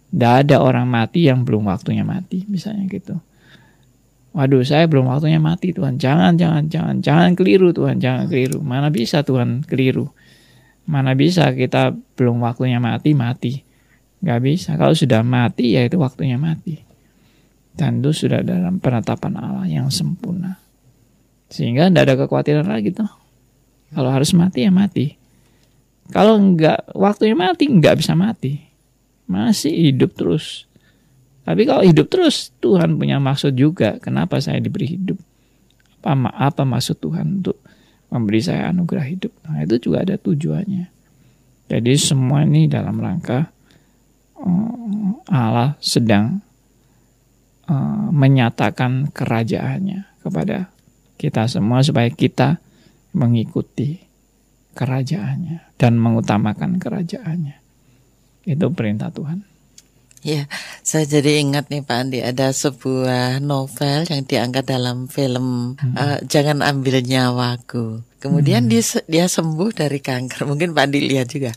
[0.09, 3.19] Tidak ada orang mati yang belum waktunya mati misalnya gitu.
[4.33, 5.99] Waduh, saya belum waktunya mati Tuhan.
[5.99, 8.63] Jangan, jangan, jangan, jangan keliru Tuhan, jangan keliru.
[8.63, 10.09] Mana bisa Tuhan keliru?
[10.87, 13.61] Mana bisa kita belum waktunya mati, mati.
[14.23, 14.79] Gak bisa.
[14.79, 16.81] Kalau sudah mati, ya itu waktunya mati.
[17.75, 20.57] Dan itu sudah dalam penetapan Allah yang sempurna.
[21.51, 23.11] Sehingga tidak ada kekhawatiran lagi tuh.
[23.91, 25.18] Kalau harus mati, ya mati.
[26.09, 28.57] Kalau nggak waktunya mati, nggak bisa mati.
[29.29, 30.69] Masih hidup terus
[31.49, 33.97] tapi kalau hidup terus, Tuhan punya maksud juga.
[33.97, 35.17] Kenapa saya diberi hidup?
[36.05, 37.57] Apa, apa maksud Tuhan untuk
[38.13, 39.33] memberi saya anugerah hidup?
[39.49, 40.85] Nah, itu juga ada tujuannya.
[41.73, 43.49] Jadi semua ini dalam rangka
[44.37, 46.37] uh, Allah sedang
[47.65, 50.69] uh, menyatakan kerajaannya kepada
[51.17, 52.61] kita semua supaya kita
[53.17, 54.05] mengikuti
[54.77, 57.57] kerajaannya dan mengutamakan kerajaannya.
[58.45, 59.45] Itu perintah Tuhan.
[60.19, 60.51] Ya,
[60.83, 65.95] saya jadi ingat nih Pak Andi ada sebuah novel yang diangkat dalam film hmm.
[65.95, 68.03] uh, Jangan Ambil Nyawaku.
[68.19, 68.71] Kemudian hmm.
[68.71, 70.43] dia dia sembuh dari kanker.
[70.43, 71.55] Mungkin Pak Andi lihat juga.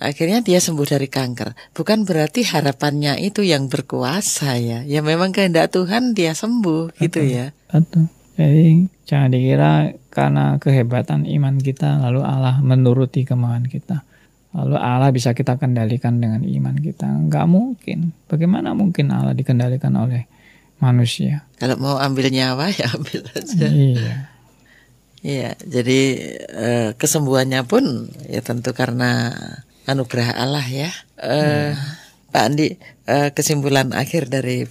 [0.00, 1.76] Akhirnya dia sembuh dari kanker.
[1.76, 4.80] Bukan berarti harapannya itu yang berkuasa ya.
[4.82, 7.04] Ya memang kehendak Tuhan dia sembuh Betul.
[7.06, 7.46] gitu ya.
[7.70, 8.10] Betul.
[8.34, 9.72] Jadi jangan dikira
[10.10, 14.02] karena kehebatan iman kita lalu Allah menuruti kemauan kita.
[14.50, 17.06] Lalu Allah bisa kita kendalikan dengan iman kita.
[17.06, 18.10] Enggak mungkin.
[18.26, 20.26] Bagaimana mungkin Allah dikendalikan oleh
[20.82, 21.46] manusia?
[21.62, 23.66] Kalau mau ambil nyawa ya ambil aja.
[23.70, 24.14] Iya.
[25.20, 26.00] Iya, jadi
[26.48, 29.30] eh, kesembuhannya pun ya tentu karena
[29.84, 30.90] anugerah Allah ya.
[31.20, 31.76] Eh, iya.
[32.32, 34.64] Pak Andi, eh, kesimpulan akhir dari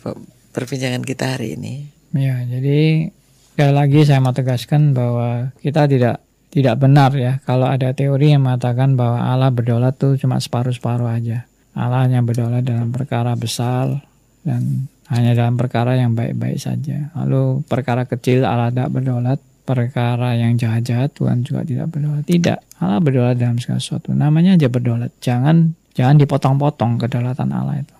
[0.52, 1.88] perbincangan kita hari ini.
[2.18, 3.14] Ya, jadi
[3.60, 8.48] sekali lagi saya mau tegaskan bahwa kita tidak tidak benar ya kalau ada teori yang
[8.48, 11.44] mengatakan bahwa Allah berdaulat tuh cuma separuh-separuh aja.
[11.76, 14.00] Allah hanya berdaulat dalam perkara besar
[14.48, 17.12] dan hanya dalam perkara yang baik-baik saja.
[17.20, 22.24] Lalu perkara kecil Allah tidak berdaulat, perkara yang jahat-jahat Tuhan juga tidak berdaulat.
[22.32, 24.16] Tidak, Allah berdaulat dalam segala sesuatu.
[24.16, 25.12] Namanya aja berdaulat.
[25.20, 27.96] Jangan jangan dipotong-potong kedaulatan Allah itu.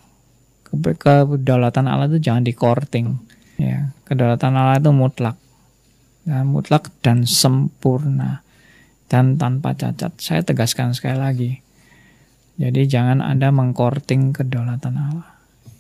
[1.04, 3.12] Kedaulatan Allah itu jangan dikorting.
[3.60, 5.36] Ya, kedaulatan Allah itu mutlak
[6.30, 8.46] dan mutlak dan sempurna
[9.10, 10.14] dan tanpa cacat.
[10.22, 11.52] Saya tegaskan sekali lagi.
[12.62, 15.30] Jadi jangan Anda mengkorting kedaulatan Allah.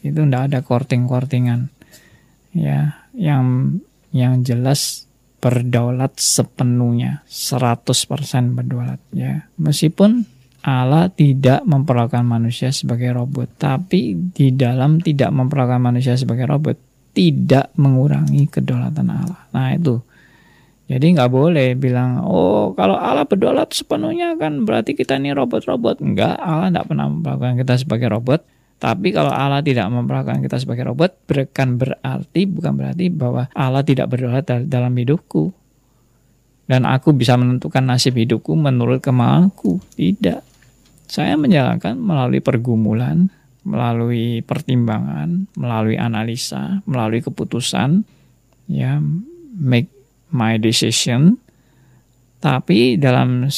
[0.01, 1.69] Itu tidak ada korting-kortingan.
[2.57, 3.77] Ya, yang
[4.09, 5.05] yang jelas
[5.37, 9.45] berdaulat sepenuhnya, 100% berdaulat ya.
[9.61, 10.25] Meskipun
[10.65, 16.75] Allah tidak memperlakukan manusia sebagai robot, tapi di dalam tidak memperlakukan manusia sebagai robot
[17.15, 19.39] tidak mengurangi kedaulatan Allah.
[19.55, 20.03] Nah, itu
[20.89, 26.01] jadi nggak boleh bilang, oh kalau Allah berdaulat sepenuhnya kan berarti kita ini robot-robot.
[26.01, 28.41] Enggak, Allah tidak pernah memperlakukan kita sebagai robot.
[28.81, 34.09] Tapi kalau Allah tidak memperlakukan kita sebagai robot, bukan berarti bukan berarti bahwa Allah tidak
[34.09, 35.53] berdaulat dalam hidupku.
[36.65, 39.77] Dan aku bisa menentukan nasib hidupku menurut kemauanku.
[39.93, 40.41] Tidak.
[41.05, 43.29] Saya menjalankan melalui pergumulan,
[43.61, 48.09] melalui pertimbangan, melalui analisa, melalui keputusan,
[48.65, 48.97] ya
[49.53, 49.98] make
[50.31, 51.37] my decision
[52.39, 53.51] tapi dalam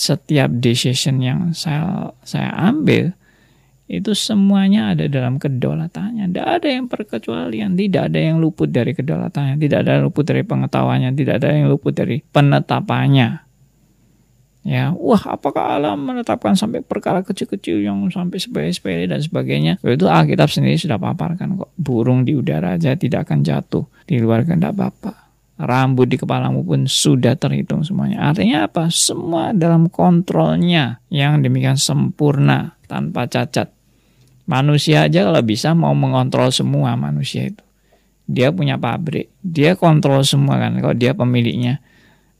[0.00, 3.12] setiap decision yang saya saya ambil
[3.90, 6.30] itu semuanya ada dalam kedaulatannya.
[6.30, 10.46] Tidak ada yang perkecualian, tidak ada yang luput dari kedaulatannya, tidak ada yang luput dari
[10.46, 13.50] pengetahuannya, tidak ada yang luput dari penetapannya.
[14.62, 19.82] Ya, wah apakah Allah menetapkan sampai perkara kecil-kecil yang sampai sepele-sepele dan sebagainya?
[19.82, 21.74] Itu Alkitab sendiri sudah paparkan kok.
[21.74, 25.29] Burung di udara aja tidak akan jatuh di luar kehendak Bapak
[25.60, 28.32] rambut di kepalamu pun sudah terhitung semuanya.
[28.32, 28.88] Artinya apa?
[28.88, 33.68] Semua dalam kontrolnya yang demikian sempurna tanpa cacat.
[34.48, 37.62] Manusia aja kalau bisa mau mengontrol semua manusia itu.
[38.30, 40.78] Dia punya pabrik, dia kontrol semua kan.
[40.80, 41.82] Kalau dia pemiliknya,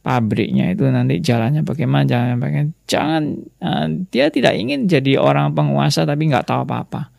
[0.01, 2.73] pabriknya itu nanti jalannya bagaimana, jalannya bagaimana.
[2.89, 3.23] Jangan,
[3.61, 7.11] uh, dia tidak ingin jadi orang penguasa tapi nggak tahu apa-apa.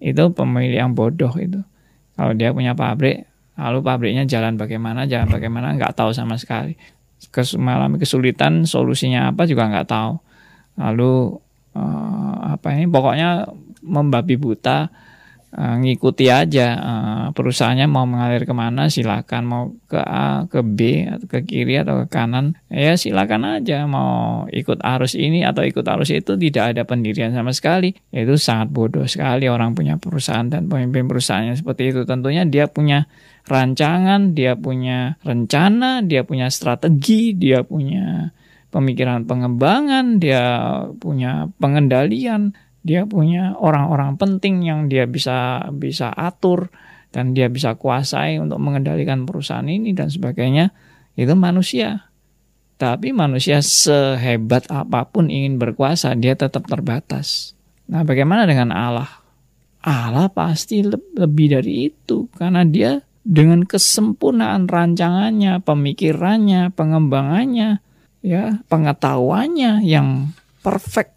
[0.00, 1.60] Itu pemilik yang bodoh itu.
[2.18, 3.28] Kalau dia punya pabrik,
[3.58, 6.78] Lalu pabriknya jalan bagaimana, jalan bagaimana, nggak tahu sama sekali.
[7.34, 10.12] Kes, mengalami kesulitan, solusinya apa juga nggak tahu.
[10.78, 11.12] Lalu
[11.74, 13.50] uh, apa ini, pokoknya
[13.82, 14.86] membabi buta
[15.54, 21.08] uh, ngikuti aja uh, perusahaannya mau mengalir ke mana silakan mau ke A ke B
[21.08, 25.84] atau ke kiri atau ke kanan ya silakan aja mau ikut arus ini atau ikut
[25.84, 30.68] arus itu tidak ada pendirian sama sekali itu sangat bodoh sekali orang punya perusahaan dan
[30.68, 33.08] pemimpin perusahaannya seperti itu tentunya dia punya
[33.48, 38.30] rancangan dia punya rencana dia punya strategi dia punya
[38.68, 40.44] pemikiran pengembangan dia
[41.00, 42.52] punya pengendalian
[42.84, 46.70] dia punya orang-orang penting yang dia bisa bisa atur
[47.08, 50.72] dan dia bisa kuasai untuk mengendalikan perusahaan ini dan sebagainya,
[51.16, 52.08] itu manusia.
[52.78, 57.58] Tapi manusia sehebat apa pun ingin berkuasa, dia tetap terbatas.
[57.90, 59.10] Nah, bagaimana dengan Allah?
[59.82, 67.84] Allah pasti lebih dari itu karena dia dengan kesempurnaan rancangannya, pemikirannya, pengembangannya,
[68.24, 70.32] ya, pengetahuannya yang
[70.64, 71.12] perfect,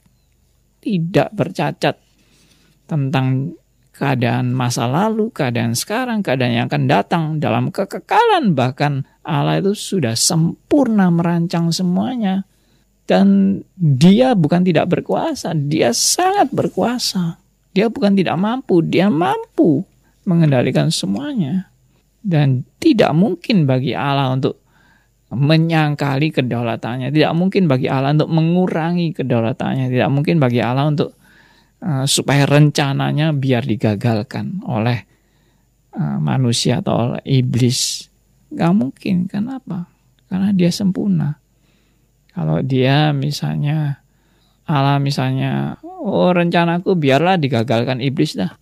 [0.83, 1.95] tidak bercacat
[2.91, 3.55] tentang
[3.95, 10.17] keadaan masa lalu, keadaan sekarang, keadaan yang akan datang dalam kekekalan bahkan Allah itu sudah
[10.19, 12.43] sempurna merancang semuanya
[13.07, 17.39] dan dia bukan tidak berkuasa, dia sangat berkuasa.
[17.71, 19.87] Dia bukan tidak mampu, dia mampu
[20.27, 21.70] mengendalikan semuanya.
[22.21, 24.61] Dan tidak mungkin bagi Allah untuk
[25.31, 31.17] menyangkali kedaulatannya, tidak mungkin bagi Allah untuk mengurangi kedaulatannya, tidak mungkin bagi Allah untuk
[31.81, 35.01] Eh, supaya rencananya biar digagalkan oleh
[35.97, 38.05] uh, manusia atau oleh iblis.
[38.53, 39.89] Gak mungkin, kenapa?
[40.29, 41.41] Karena dia sempurna.
[42.37, 43.97] Kalau dia misalnya
[44.69, 48.53] Allah misalnya, oh rencanaku biarlah digagalkan iblis dah.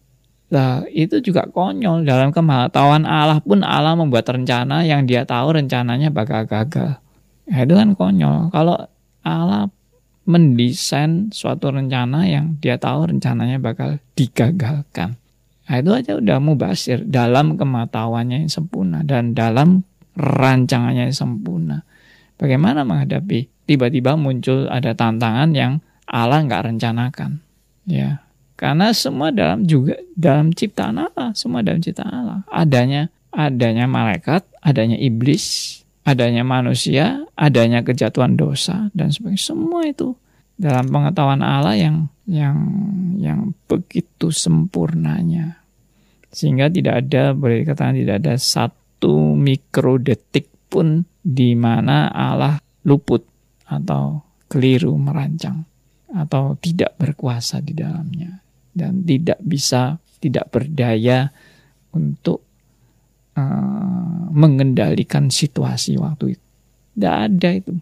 [0.49, 6.09] Lah itu juga konyol dalam kemahatahuan Allah pun Allah membuat rencana yang dia tahu rencananya
[6.09, 6.97] bakal gagal.
[7.45, 8.49] Ya, itu kan konyol.
[8.49, 8.77] Kalau
[9.21, 9.69] Allah
[10.29, 15.17] mendesain suatu rencana yang dia tahu rencananya bakal digagalkan.
[15.69, 19.85] Nah, itu aja udah mubasir dalam kematawannya yang sempurna dan dalam
[20.17, 21.85] rancangannya yang sempurna.
[22.41, 27.41] Bagaimana menghadapi tiba-tiba muncul ada tantangan yang Allah nggak rencanakan,
[27.85, 28.28] ya.
[28.59, 32.39] Karena semua dalam juga dalam ciptaan Allah, semua dalam ciptaan Allah.
[32.51, 39.47] Adanya adanya malaikat, adanya iblis, adanya manusia, adanya kejatuhan dosa dan sebagainya.
[39.55, 40.11] Semua itu
[40.59, 42.59] dalam pengetahuan Allah yang yang
[43.15, 45.63] yang begitu sempurnanya.
[46.27, 53.23] Sehingga tidak ada boleh dikatakan tidak ada satu mikrodetik pun di mana Allah luput
[53.71, 54.19] atau
[54.51, 55.63] keliru merancang
[56.11, 61.31] atau tidak berkuasa di dalamnya dan tidak bisa tidak berdaya
[61.95, 62.43] untuk
[63.39, 66.45] uh, mengendalikan situasi waktu itu.
[66.95, 67.73] Tidak ada itu.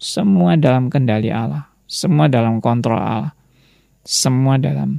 [0.00, 1.68] Semua dalam kendali Allah.
[1.86, 3.36] Semua dalam kontrol Allah.
[4.02, 4.98] Semua dalam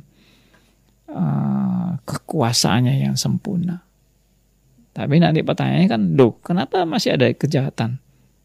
[1.09, 3.83] uh, kekuasaannya yang sempurna.
[4.93, 7.97] Tapi nanti pertanyaannya kan, loh kenapa masih ada kejahatan?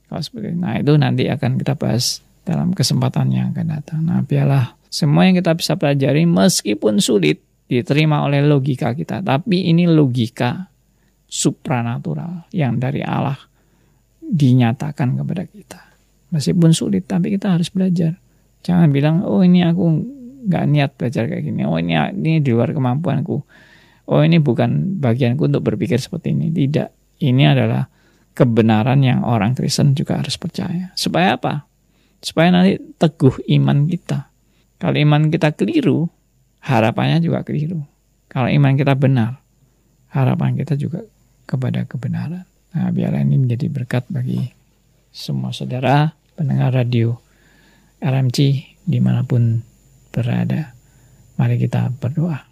[0.08, 0.56] Kalau seperti.
[0.56, 4.00] Nah itu nanti akan kita bahas dalam kesempatan yang akan datang.
[4.08, 9.20] Nah biarlah semua yang kita bisa pelajari meskipun sulit diterima oleh logika kita.
[9.20, 10.68] Tapi ini logika
[11.28, 13.36] supranatural yang dari Allah
[14.24, 15.80] dinyatakan kepada kita.
[16.28, 18.16] Meskipun sulit, tapi kita harus belajar.
[18.64, 19.84] Jangan bilang, oh ini aku
[20.48, 21.64] nggak niat belajar kayak gini.
[21.64, 23.36] Oh ini ini di luar kemampuanku.
[24.08, 26.48] Oh ini bukan bagianku untuk berpikir seperti ini.
[26.52, 27.20] Tidak.
[27.20, 27.84] Ini adalah
[28.32, 30.92] kebenaran yang orang Kristen juga harus percaya.
[30.96, 31.68] Supaya apa?
[32.20, 34.27] Supaya nanti teguh iman kita.
[34.78, 36.06] Kalau iman kita keliru,
[36.62, 37.82] harapannya juga keliru.
[38.30, 39.42] Kalau iman kita benar,
[40.14, 41.02] harapan kita juga
[41.44, 42.46] kepada kebenaran.
[42.72, 44.38] Nah, biarlah ini menjadi berkat bagi
[45.08, 47.16] semua saudara pendengar radio
[47.98, 48.38] RMC
[48.86, 49.60] di mana pun
[50.14, 50.72] berada.
[51.38, 52.47] Mari kita berdoa.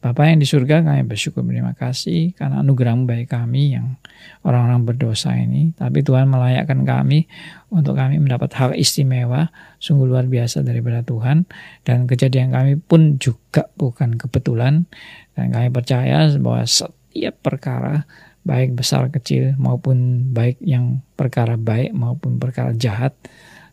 [0.00, 4.00] Bapak yang di surga kami bersyukur terima kasih karena anugerahmu bagi kami yang
[4.48, 5.76] orang-orang berdosa ini.
[5.76, 7.28] Tapi Tuhan melayakkan kami
[7.68, 11.44] untuk kami mendapat hak istimewa sungguh luar biasa daripada Tuhan.
[11.84, 14.88] Dan kejadian kami pun juga bukan kebetulan.
[15.36, 18.08] Dan kami percaya bahwa setiap perkara
[18.40, 23.12] baik besar kecil maupun baik yang perkara baik maupun perkara jahat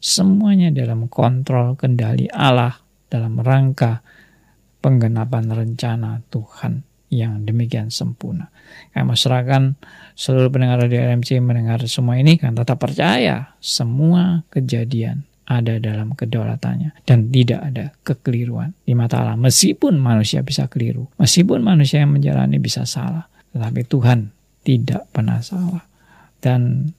[0.03, 2.75] semuanya dalam kontrol kendali Allah
[3.07, 4.03] dalam rangka
[4.79, 8.51] penggenapan rencana Tuhan yang demikian sempurna.
[8.91, 9.61] Kami masyarakat
[10.13, 17.07] seluruh pendengar radio RMC mendengar semua ini kan tetap percaya semua kejadian ada dalam kedaulatannya
[17.07, 19.39] dan tidak ada kekeliruan di mata Allah.
[19.39, 24.35] Meskipun manusia bisa keliru, meskipun manusia yang menjalani bisa salah, tetapi Tuhan
[24.67, 25.87] tidak pernah salah.
[26.43, 26.91] Dan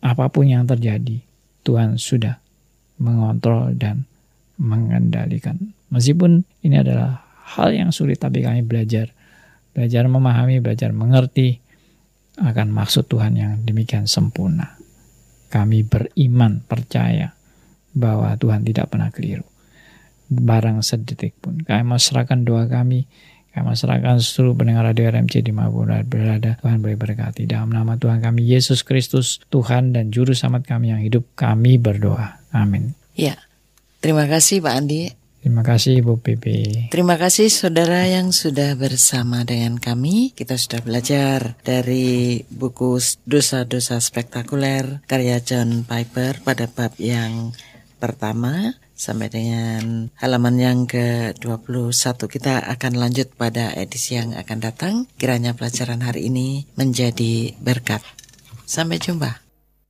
[0.00, 1.20] apa pun yang terjadi,
[1.62, 2.40] Tuhan sudah
[2.96, 4.08] mengontrol dan
[4.56, 5.76] mengendalikan.
[5.92, 7.20] Meskipun ini adalah
[7.52, 9.12] hal yang sulit, tapi kami belajar,
[9.76, 11.60] belajar memahami, belajar mengerti
[12.40, 14.80] akan maksud Tuhan yang demikian sempurna.
[15.52, 17.36] Kami beriman, percaya
[17.92, 19.44] bahwa Tuhan tidak pernah keliru.
[20.32, 21.60] Barang sedetik pun.
[21.60, 23.04] Kami serahkan doa kami
[23.52, 25.68] kami serahkan seluruh pendengar radio RMC di mana
[26.08, 26.56] berada.
[26.64, 27.44] Tuhan beri berkati.
[27.44, 32.40] Dalam nama Tuhan kami Yesus Kristus, Tuhan dan Juru Selamat kami yang hidup, kami berdoa.
[32.56, 32.96] Amin.
[33.12, 33.36] Ya,
[34.00, 35.12] terima kasih Pak Andi
[35.42, 36.86] Terima kasih Bu Pipi.
[36.94, 40.30] Terima kasih saudara yang sudah bersama dengan kami.
[40.38, 47.50] Kita sudah belajar dari buku Dosa-dosa Spektakuler karya John Piper pada bab yang
[47.98, 54.94] pertama sampai dengan halaman yang ke-21 kita akan lanjut pada edisi yang akan datang.
[55.18, 58.06] Kiranya pelajaran hari ini menjadi berkat.
[58.62, 59.41] Sampai jumpa.